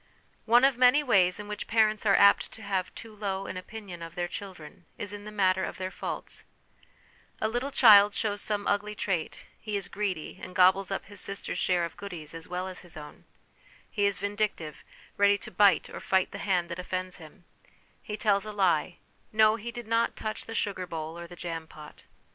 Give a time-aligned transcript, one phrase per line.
[0.45, 4.01] One of many ways in which parents are apt to have too low an opinion
[4.01, 6.43] of their children is in the matter of their faults,
[7.39, 11.59] A little child shows some ugly trait he is greedy, and gobbles up his sister's
[11.59, 13.25] share of goodies as well as his own;
[13.91, 14.83] he is vindictive,
[15.17, 17.45] ready to bite or fight the hand that offends him;
[18.01, 18.97] he tells a lie;
[19.31, 22.05] no, he did not touch the sugar bowl or the jam pot.